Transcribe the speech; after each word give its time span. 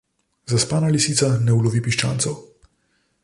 Zaspana 0.53 0.89
lisica 0.95 1.29
ne 1.49 1.55
ulovi 1.59 1.83
piščancev. 1.89 2.39